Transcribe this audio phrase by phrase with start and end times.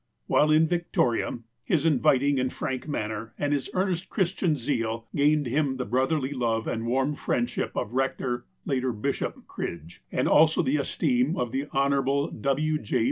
[0.25, 5.77] While in Victoria, his inviting and frank manner and his earnest Christian zeal gained him
[5.77, 10.77] the brotherly love and warm friendship of Eector (later Bishop j Cridge, and also the
[10.77, 12.31] esteem of the Hon.
[12.41, 12.79] W.
[12.79, 12.99] J.